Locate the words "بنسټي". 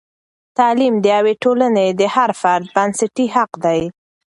2.75-3.25